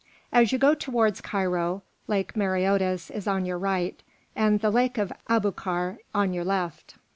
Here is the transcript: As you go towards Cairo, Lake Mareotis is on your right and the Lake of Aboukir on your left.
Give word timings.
As 0.33 0.51
you 0.51 0.57
go 0.57 0.73
towards 0.73 1.21
Cairo, 1.21 1.83
Lake 2.07 2.33
Mareotis 2.35 3.11
is 3.11 3.27
on 3.27 3.45
your 3.45 3.59
right 3.59 4.01
and 4.35 4.59
the 4.59 4.71
Lake 4.71 4.97
of 4.97 5.13
Aboukir 5.29 5.99
on 6.11 6.33
your 6.33 6.43
left. 6.43 6.95